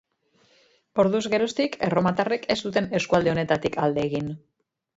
Orduz 1.03 1.21
geroztik 1.33 1.77
erromatarrek 1.89 2.49
ez 2.55 2.57
zuten 2.69 2.89
eskualde 3.01 3.35
honetatik 3.37 3.81
alde 3.87 4.11
egin. 4.11 4.37